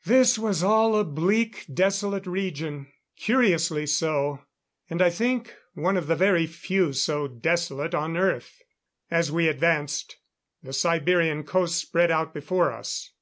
[0.04, 4.42] ]This was all a bleak, desolate region curiously so
[4.90, 8.52] and I think, one of the very few so desolate on Earth.
[9.12, 10.16] As we advanced,
[10.60, 13.12] the Siberian coast spread out before us.